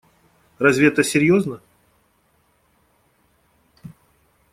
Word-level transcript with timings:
Разве 0.57 0.87
это 0.87 1.03
серьезно? 1.03 1.61